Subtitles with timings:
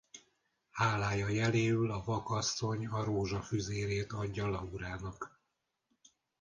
[0.71, 5.39] Hálája jeléül a vak asszony a rózsafüzérét adja Laurának.